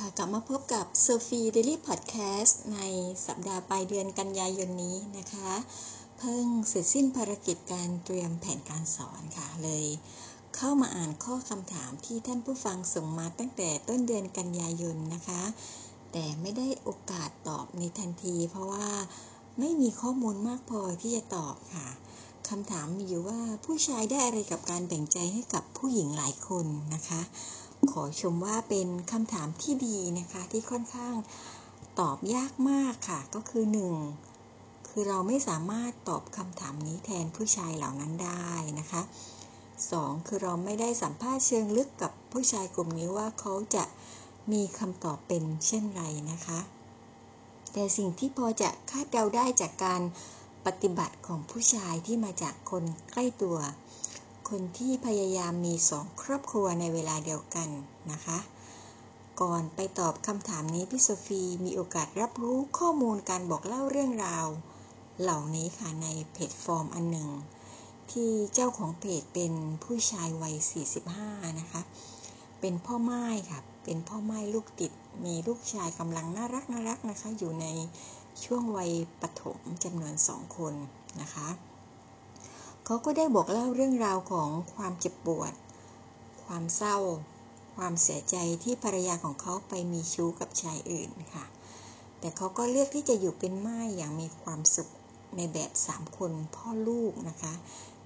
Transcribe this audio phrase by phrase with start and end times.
[0.00, 2.80] ค่ะกลับมาพบกับโซฟี Daily Podcast ใน
[3.26, 5.50] สัปดาห์ปลายเดือนกันยายนนี้นะคะ
[6.18, 9.86] เพิ่งเสร็จสิ้นภารกิจการเตรียมแผนการสอนค่ะเลย
[10.56, 15.42] เข้ามาอ่านข้อคำถามที่ท่านผู้ฟังส่งมาตั้งแต่ต้นเดือนกันยายนนะคะ
[16.12, 18.88] แต่ไม่ได้โอกาสตอบในทันที เพราะว่า
[19.58, 21.88] ไม่มีข้อมูลมากพอที่จะตอบค่ะ
[22.48, 27.22] คำถามมีอยู่ว่าผู้ชายได้อะไรกับการแบ่งใจให้กับผู้หญิงหลายคนนะคะ
[27.92, 31.14] ขอชมว่าเป็นคำถามที่ดีนะคะที่ค่อนข้าง
[32.00, 33.94] ตอบยากมากค่ะ ก็คือหนึ่ง
[34.88, 39.02] คือเราไม่สามารถตอบคำถามนี้แทนผู้ชายเหล่านั้นได้นะคะ
[39.90, 43.84] สองคือเราไม่ได้สัมภาษณ์เชิงลึกกับผู้ชายกลุ่มนี้ว่าเขาจะ
[44.52, 46.60] มีคำตอบเป็นเช่นไรนะคะ
[47.72, 50.02] แต่สิ่งที่พอจะคาดเดาได้จากการ
[50.66, 53.58] ปฏิบัติของผู้ชายที่มาจากคนใกล้ตัว
[54.48, 57.68] คนที่พยายามมีสองครอบครัวในเวลาเดียวกัน
[58.12, 58.38] นะคะ
[59.40, 64.46] ก่อนไปตอบคำถามนี้พี่โซฟีมีโอกาสรับรู้ข้อมูลการบอกเล่าเรื่องราว
[65.22, 67.28] เหล่านี้ค่ะในเพจฟอร์มอันหนึ่ง
[68.12, 69.52] ที่เจ้าของเพจเป็น
[69.84, 70.56] ผู้ชายวัย
[71.06, 71.82] 45 นะคะ
[72.60, 74.92] เป็นพ่อไม้ค่ะ เป็นพ่อไม้ลูกติด
[75.24, 77.66] มีลูกชายกำลังน่ารักน่ารักนะคะ อยู่ใน
[78.44, 80.74] ช่วงวัยปฐมจำนวนสองคน
[81.20, 81.48] นะคะ
[82.84, 85.52] เขาก็ได้บอกเล่าเรื่องราวของความเจ็บปวด
[86.44, 86.96] ความเศร้า
[87.76, 91.44] ความเสียใจที่ภรรยาของเขาไปมีชู้กับชายอื่นค่ะ
[92.18, 94.90] แต่เขาก็เลือกที่จะอยู่เป็นม่ายอย่างมีความสุข
[95.36, 97.54] ในแบบสามคนพ่อลูกนะคะ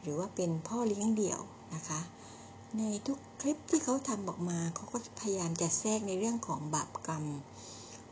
[0.00, 1.40] หรือว่าเป็นพ่อเลี้ยงเดี่ยว
[1.74, 2.00] นะคะ
[2.78, 7.24] ในทุกคลิปที่เขาทำออกมาเขาก็พยายามจะแทรกในเรื่องของบาปกรรม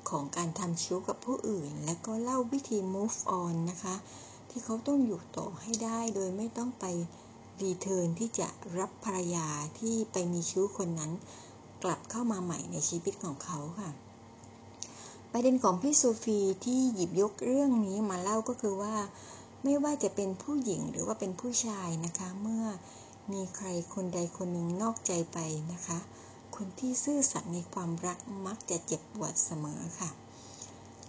[0.09, 3.95] ของการทำชู้กับผู้อื่น และก็เล่าวิธี move on นะคะ
[4.55, 6.85] ที่เขาต้องอยู่ต่อให้ได้โดยไม่ต้องไป
[7.63, 11.13] รีเทิร์นที่จะรับภรรยาที่ไปมีชู้คนนั้น
[11.83, 13.91] กลับเข้ามาใหม่ในชีวิตของเขาค่ะ
[15.33, 18.97] ประเด็นของพี่โซฟีที่หยิบยกเรื่องนี้มาเล่าก็คือว่า
[19.65, 22.65] ไม่ว่าจะเป็นผู้หญิงหรือว่าเป็นผู้ชายนะคะ เมื่อ
[23.33, 25.39] มีใครคนใดคนหนึ่งนอกใจไป
[25.73, 25.99] นะคะ
[26.57, 30.11] คนที่ซื่อสัตย์ในความรักมักจะเจ็บปวดเสมอค่ะ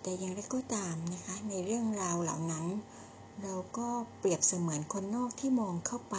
[0.02, 2.66] แต่อย่างไรก็ตามนะคะ ในเรื่องราวเหล่านั้น
[3.42, 3.88] เราก็
[4.20, 6.18] เปรียบเสมือนคนนอกที่มองเข้าไป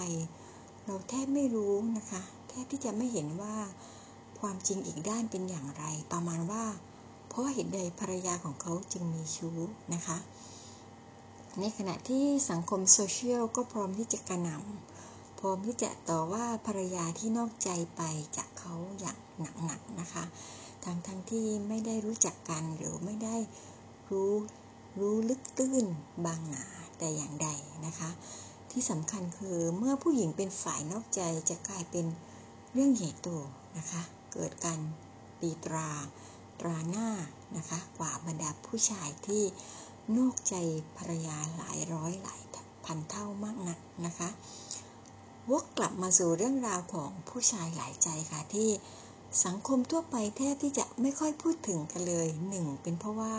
[0.87, 3.57] เราแทบไม่รู้นะคะ แทบที่จะไม่เห็นว่า
[4.41, 6.65] ความจริงอีกด้านเป็นอย่างไร ประมาณว่า
[7.29, 9.59] เพราะเหตุใดภรรยาของเขาจึงมีชู้
[9.95, 10.19] นะคะ
[11.61, 18.03] ในขณะที่สังคมโซเชียลก็พร้อมที่จะกระหน่ำพร้อมที่จะต่อว่าภรรยาที่นอกใจไป
[18.37, 19.19] จากเขาอย่าง
[19.65, 20.25] หนักๆนะคะ
[20.85, 23.37] ทั้งทั้งที่ไม่ได้รู้จักกันหรือไม่ได้
[24.11, 24.33] รู้
[25.01, 25.87] รู้ลึกตื้น
[26.25, 26.65] บางหนา
[26.99, 27.49] แต่อย่างใด
[27.87, 28.11] นะคะ
[28.71, 32.07] ที่สำคัญคือเมื่อผู้หญิงเป็นฝ่ายนอกใจจะกลายเป็น
[32.73, 33.29] เรื่องใหญ่โต
[33.77, 34.79] นะคะ เกิดการ
[35.41, 35.91] ตีตรา
[36.61, 37.09] ตราหน้า
[37.57, 39.43] นะคะกว่าบรรดาผู้ชายที่
[40.17, 40.55] นอกใจ
[40.97, 42.43] ภรรยาหลายร้อยหลาย
[42.85, 44.29] พันเท่ามากนักนะคะ
[45.51, 48.71] วกกลับมาสู่เรื่องราวของผู้ชายหลายใจค่ะที่
[49.45, 53.37] สังคมทั่วไปแทบที่จะไม่ค่อยพูดถึงกันเลยหนึ่งเป็นเพราะว่า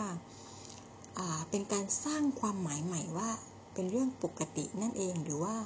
[1.50, 3.30] เป็นการสร้างความหมายใหม่ว่า
[3.74, 5.56] เป็นเรื่องปกตินั่นเองหรือว่า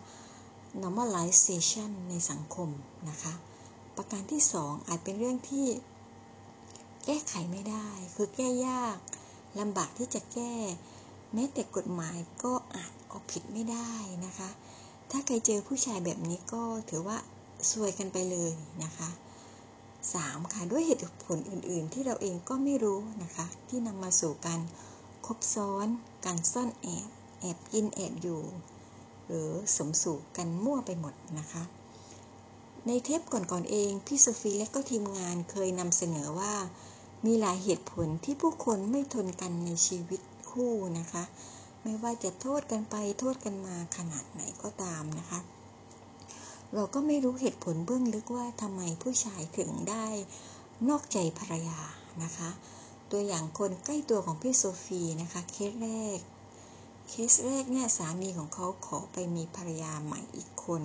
[0.82, 2.68] normalization ในสังคม
[3.08, 3.34] นะคะ
[3.96, 5.66] ประการที่สองอาจเป็นเรื่องที่
[7.04, 8.96] แก้ไขไม่ได้ คือแก้ยาก
[9.58, 10.54] ลำบากที่จะแก้
[11.34, 13.90] แม้แต่กฎหมายก็อาจเอาผิดไม่ได้
[14.26, 14.50] นะคะ
[15.10, 17.18] ถ้าใครเจอผู้ชายแบบนี้ก็ถือว่า
[17.70, 18.52] ซวยกันไปเลย
[18.84, 19.08] นะคะ
[19.80, 20.52] 3.
[20.52, 24.60] ค่ะด้วยเหตุผลอื่นๆ ที่เราเองก็ไม่รู้นะคะ ที่นำมาสู่การ
[25.36, 25.86] บซ้อน
[26.26, 27.08] การซ่อนแอบ
[27.40, 28.42] แอบกินแอบอยู่
[29.26, 31.62] หรือสมสู่กันมั่วไปหมดนะคะ
[32.86, 36.54] ในเทปก่อนๆเอง พี่โซฟีและก็ทีมงานเคยนำเสนอว่า
[37.26, 40.20] มีหลายเหตุผลที่ผู้คนไม่ทนกันในชีวิต
[40.50, 41.24] คู่นะคะ
[41.82, 45.40] ไม่ว่าจะโทษกันไปโทษกันมาขนาดไหนก็ตามนะคะ
[46.74, 50.06] เราก็ไม่รู้เหตุผลเบื้องลึกว่าทำไมผู้ชายถึงได้
[50.88, 51.80] นอกใจภรรยา
[52.22, 52.50] นะคะ
[53.12, 56.20] ตัวอย่างคนใกล้ตัวของพี่โซฟีนะคะเคสแรก
[57.08, 60.82] เคสแรกเนี่ยสามีของเขาขอไปมีภรรยาใหม่อีกคน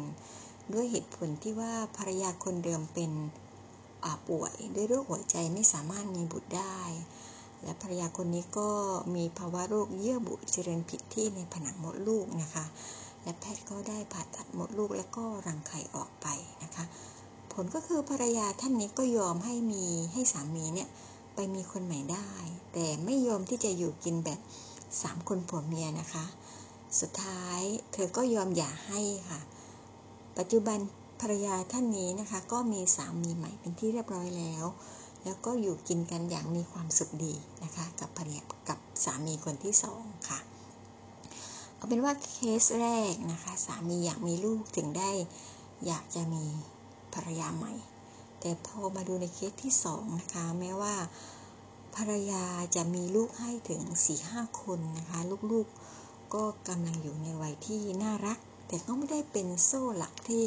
[0.73, 3.11] ด้วยเหตุผลที่ว่าภรรยาคนเดิมเป็น
[4.27, 6.79] ป่วยด้วยโรคหัวใจไม่สามารถมีบุตรได้
[7.63, 8.69] และภรรยาคนนี้ก็
[9.15, 12.65] มีภาวะโรคเยื่อบุเจริญผิดที่ในผนังมดลูกนะคะ
[13.23, 16.27] และแพทย์ก็ได้ผ่าตัดมดลูกแล้วก็รังไข่ออกไป
[16.63, 16.85] นะคะ
[17.53, 20.89] ผลก็คือภรรยาท่านนี้ก็ยอมให้มีให้สามีเนี่ย
[21.35, 22.29] ไปมีคนใหม่ได้
[22.73, 24.39] แต่ไม่ยอมที่จะอยู่กินแบบ
[25.01, 26.25] สามคนผัวเมียนะคะ
[26.99, 27.61] สุดท้าย
[27.91, 29.39] เธอก็ยอมหย่าให้ค่ะ
[30.37, 30.79] ปัจจุบัน
[31.21, 37.33] ภรรยาท่านนี้นะคะ ก็มีสามีใหม่เป็นที่เรียบร้อยแล้วแแล้วก็อยู่กินกันอย่างมีความสุขดี
[37.63, 40.39] นะคะ กับภรรยากับสามีคนที่สองค่ะ
[41.75, 45.11] เอาเป็นว่าเคสแรกนะคะ สามีอยากมีลูกถึงได้
[45.85, 46.45] อยากจะมี
[47.13, 47.73] ภรรยาใหม่
[48.47, 50.95] แต่พอมาดูในเคสที่สองนะคะ แม้ว่า
[51.95, 52.43] ภรรยา
[52.75, 55.19] จะมีลูกให้ถึงสี่ห้าคนนะคะ
[55.51, 60.43] ลูกๆก็กำลังอยู่ในวัยที่น่ารัก แต่ก็ไม่ได้เป็นโซ่หลักที่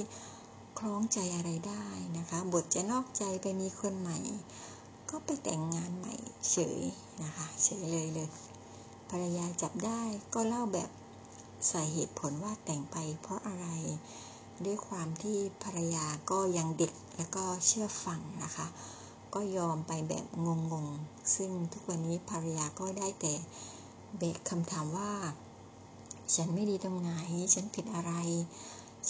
[0.78, 1.86] คล้องใจอะไรได้
[2.18, 4.18] นะคะ บทจะนอกใจไปมีคนใหม่
[5.10, 6.14] ก็ไปแต่งงานใหม่
[6.50, 6.80] เฉย
[7.22, 8.28] นะคะ เฉยเลยเลย
[9.10, 10.02] ภรรยาจับได้
[10.34, 10.90] ก็เล่าแบบ
[11.68, 13.68] ใส่เหตุผลว่าแต่งไปเพราะอะไร
[14.66, 18.66] ด้วยความที่ภรรยาก็ยังเด็กแล้วก็เชื่อฟังนะคะ
[19.34, 23.34] ก็ยอมไปแบบงงๆ ซึ่งทุกวันนี้ภรรยาก็ได้แต่
[24.16, 25.12] เบกคำถามว่า
[26.34, 27.12] ฉันไม่ดีตรงไหน
[27.54, 28.12] ฉันผิดอะไร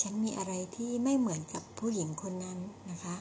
[0.00, 2.58] ฉันมีอะไรที่ไม่เหมือนกับผู้หญิงคนนั้น
[2.90, 3.16] นะคะ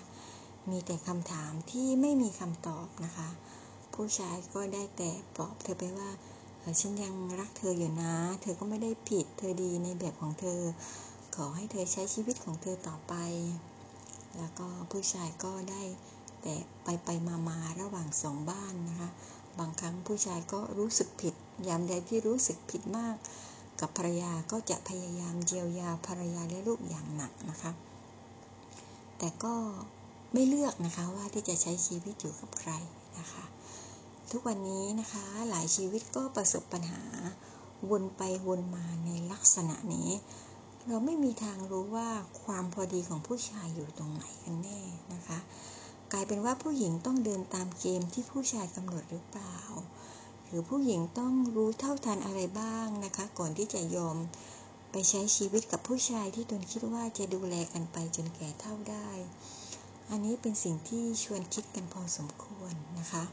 [0.69, 3.29] มีแต่คำถามที่ไม่มีคำตอบนะคะ
[3.93, 6.09] ผู้ชายก็ได้แต่ปลอบเธอไปว่า
[6.81, 10.61] ฉันยังรักเธออยู่นะ เธอก็ไม่ได้ผิด เธอดีในแบบของเธอ
[11.37, 13.13] ขอให้เธอใช้ชีวิตของเธอต่อไป
[14.37, 15.83] แล้วก็ผู้ชายก็ได้
[16.41, 19.09] แต่ไปไปมามาระหว่างสองบ้านนะคะ
[19.59, 21.33] บางครั้งผู้ชายก็รู้สึกผิด
[21.67, 23.15] ยามใดที่รู้สึกผิดมาก
[23.79, 27.71] กับภรรยาก็จะพยายามเยียวยาภรรยาและลูกอย่างหนักนะคะ
[29.17, 29.55] แต่ก็
[30.33, 32.71] ไม่เลือกนะคะว่าที่จะใช้ชีวิตอยู่กับใคร
[33.19, 33.45] นะคะ
[34.31, 37.03] ทุกวันนี้นะคะหลายชีวิตก็ประสบปัญหา
[37.89, 40.09] วนไปวนมาในลักษณะนี้
[40.89, 42.09] เราไม่มีทางรู้ว่า
[42.43, 44.81] ความพอดีของผู้ชายอยู่ตรงไหนกันแน่
[45.13, 45.39] นะคะ
[46.11, 49.57] กลายเป็นว่าผู้หญิงต้องเดินตามเกมที่ผู้ชายกำหนดหรือเปล่า
[50.47, 54.17] หรือผู้หญิงต้องรู้เท่าทันอะไรบ้างนะคะ ก่อนที่จะยอม
[54.91, 59.09] ไปใช้ชีวิตกับผู้ชายที่ตนคิดว่าจะดูแลกันไปจนแก่เท่าได้
[60.09, 63.23] อันนี้เป็นสิ่งที่ชวนคิดกันพอสมควรนะคะ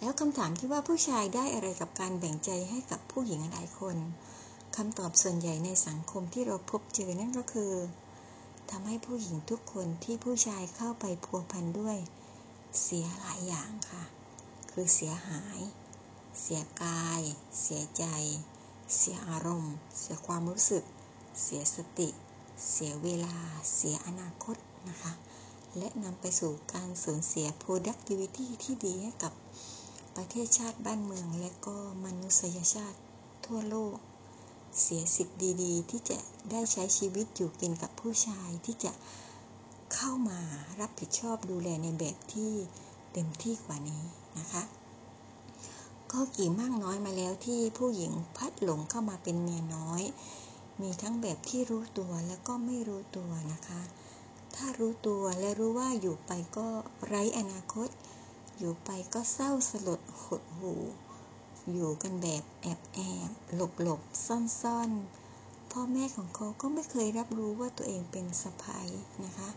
[0.00, 3.96] แล้วคำถามที่ว่าผู้ชายได้อะไรกับการแบ่งใจให้กับผู้หญิงหลายคน
[4.82, 7.72] คำตอบส่วนใหญ่ในสังคมที่เราพบเจอนั่นก็คือ
[8.70, 11.98] ทำให้ผู้หญิงทุกคนที่ผู้ชายเข้าไปพัวพันด้วย
[12.82, 14.02] เสียหลายอย่างค่ะ
[14.70, 15.60] คือเสียหาย
[16.40, 17.22] เสียกาย
[17.60, 18.04] เสียใจ
[18.96, 20.84] เสียอารมณ์ เสียความรู้สึก
[21.42, 22.08] เสียสติ
[22.70, 23.36] เสียเวลา
[23.74, 24.56] เสียอนาคต
[24.88, 25.12] นะคะ
[25.78, 29.32] และนำไปสู่การสูญเสีย productivity ที่ดีให้กับ
[30.16, 32.98] ประเทศชาติบ้านเมืองและก็มนุษยชาติ
[33.46, 33.98] ทั่วโลก
[34.82, 36.18] เสียสิทธิ์ดีๆ ที่จะ
[36.50, 38.92] ได้ใช้ชีวิตอยู่กินกับผู้ชายที่จะ
[39.94, 40.40] เข้ามา
[40.80, 42.52] รับผิดชอบดูแลในแบบที่
[43.12, 44.02] เต็มที่กว่านี้
[44.38, 44.62] นะคะ
[46.12, 50.02] ก็กี่มากน้อยมาแล้วที่ผู้หญิงพัดหลงเข้ามาเป็นเมียน้อย
[50.80, 53.80] มีทั้งแบบที่รู้ตัวและก็ไม่รู้ตัวนะคะ
[54.54, 56.68] ถ้ารู้ตัวและรู้ว่าอยู่ไปก็
[57.06, 57.88] ไร้อนาคต
[58.58, 60.74] อยู่ไปก็เศร้าสลดหดหู
[61.72, 64.90] อยู่กันแบบแอบแอบหลบหลบซ่อนซ่อน
[65.72, 68.88] พ่อแม่ของเขาก็ไม่เคยรับรู้ว่าตัวเองเป็นสะพ้าย
[69.24, 69.48] นะคะ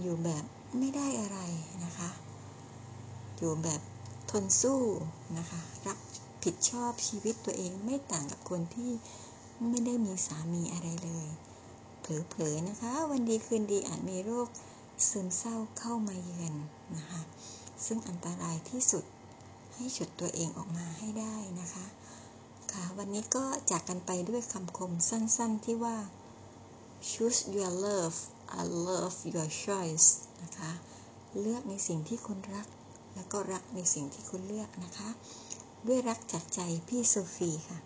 [0.00, 0.44] อยู่แบบ
[0.78, 1.38] ไม่ได้อะไร
[1.84, 2.10] นะคะ
[3.38, 3.80] อยู่แบบ
[4.30, 4.82] ทนสู้
[5.38, 5.98] นะคะ รับ
[6.44, 8.92] ผิดชอบชีวิตตัวเองไม่ต่างกับคนที่
[9.68, 11.28] ไม่ได้มีสามีอะไรเลย
[12.00, 14.48] เผลอๆนะคะ วันดีคืนดีอาจมีโรค
[15.08, 16.54] ซึมเศร้าเข้ามาเยือน
[16.96, 17.20] นะคะ
[17.86, 19.04] ซึ่งอันตรายที่สุด
[19.76, 21.86] ให้ฉุดตัวเองออกมาให้ได้นะคะ
[22.72, 25.96] ค่ะ วันนี้ก็จากกันไปด้วยคำคมสั้นๆที่ว่า
[27.08, 28.18] choose your love
[28.58, 30.08] I love your choice
[30.42, 30.72] นะคะ
[31.40, 32.66] เลือกในสิ่งที่คุณรัก
[33.14, 35.08] แล้วก็รักในสิ่งที่คุณเลือกนะคะ
[35.86, 37.78] ด้วยรักจากใจพี่โซฟีค่ะ